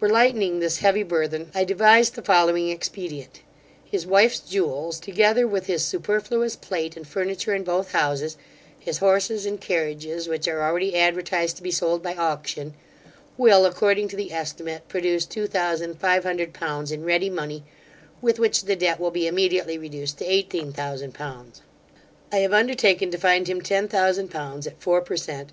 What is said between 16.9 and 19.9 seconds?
in ready money, with which the debt will be immediately